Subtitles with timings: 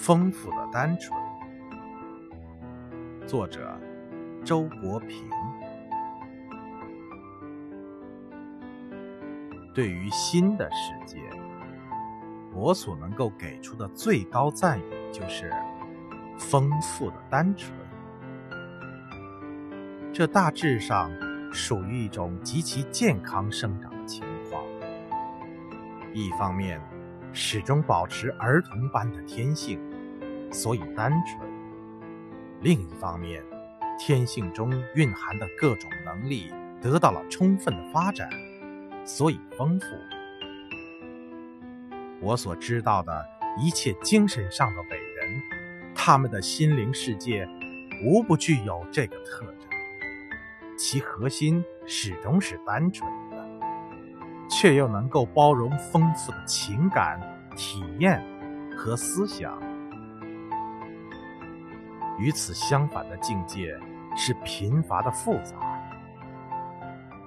[0.00, 1.20] 丰富的单纯，
[3.26, 3.78] 作者
[4.44, 5.28] 周国平。
[9.74, 11.18] 对于新的世界，
[12.54, 15.52] 我所能够给出的最高赞誉就是
[16.38, 17.76] 丰富的单纯。
[20.12, 21.10] 这大致上
[21.52, 24.62] 属于一种极其健康生长的情况。
[26.14, 26.80] 一方面，
[27.40, 29.78] 始终保持儿童般的天性，
[30.50, 31.40] 所以单纯；
[32.62, 33.40] 另一方面，
[33.96, 36.52] 天性中蕴含的各种能力
[36.82, 38.28] 得到了充分的发展，
[39.04, 39.86] 所以丰富。
[42.20, 43.24] 我所知道的
[43.56, 45.40] 一切精神上的伟人，
[45.94, 47.48] 他们的心灵世界
[48.04, 49.68] 无不具有这个特征，
[50.76, 53.08] 其核心始终是单纯。
[54.48, 57.20] 却又能够包容丰富的情感
[57.56, 58.22] 体验
[58.76, 59.58] 和思想。
[62.18, 63.78] 与此相反的境界
[64.16, 65.56] 是贫乏的复杂。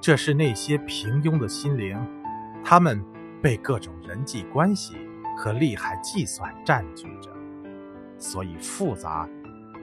[0.02, 1.98] 这是那些平庸的心灵，
[2.64, 3.04] 他们
[3.42, 4.96] 被各种人际关系
[5.38, 7.30] 和利害计算占据着，
[8.18, 9.30] 所以复杂，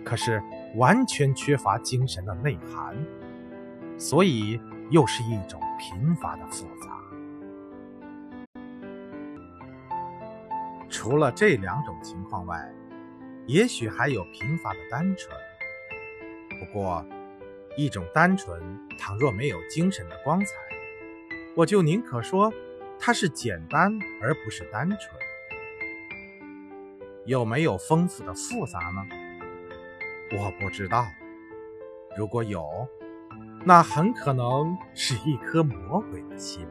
[0.05, 0.43] 可是
[0.75, 2.97] 完全缺乏精神的内涵，
[3.97, 4.61] 所以
[4.91, 6.99] 又是一种贫乏的复杂。
[10.89, 12.73] 除了这两种情况外，
[13.47, 15.37] 也许还有贫乏的单纯。
[16.59, 17.05] 不过，
[17.77, 18.61] 一种单纯
[18.99, 20.55] 倘若没有精神的光彩，
[21.55, 22.53] 我就宁可说
[22.99, 25.01] 它是简单而不是单纯。
[27.25, 29.07] 有没有丰富的复杂呢？
[30.39, 31.07] 我不知道。
[32.17, 32.89] 如果有，
[33.65, 36.67] 那很可能是一颗魔鬼的心。